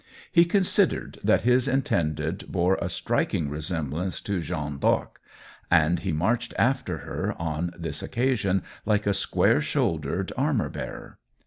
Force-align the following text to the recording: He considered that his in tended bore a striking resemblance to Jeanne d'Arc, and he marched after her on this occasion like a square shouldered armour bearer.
He 0.31 0.45
considered 0.45 1.19
that 1.23 1.43
his 1.43 1.67
in 1.67 1.83
tended 1.83 2.51
bore 2.51 2.73
a 2.81 2.89
striking 2.89 3.51
resemblance 3.51 4.19
to 4.21 4.41
Jeanne 4.41 4.79
d'Arc, 4.79 5.21
and 5.69 5.99
he 5.99 6.11
marched 6.11 6.55
after 6.57 6.97
her 7.05 7.39
on 7.39 7.71
this 7.77 8.01
occasion 8.01 8.63
like 8.83 9.05
a 9.05 9.13
square 9.13 9.61
shouldered 9.61 10.33
armour 10.35 10.69
bearer. 10.69 11.19